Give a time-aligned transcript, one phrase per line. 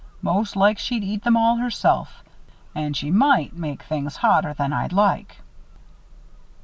[0.23, 2.23] "Most like she'd eat them all herself.
[2.73, 5.37] An' she might make things hotter than I'd like."